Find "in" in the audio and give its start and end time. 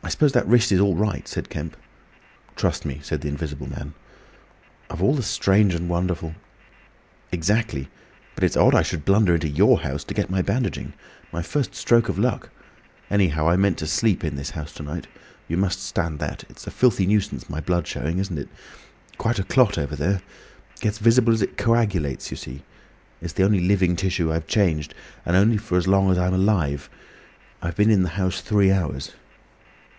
14.24-14.36, 27.90-28.04